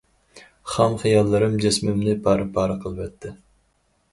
خام 0.75 0.95
خىياللىرىم 1.03 1.57
جىسمىمنى 1.65 2.15
پارە- 2.25 2.51
پارە 2.57 2.79
قىلىۋەتتى. 2.87 3.37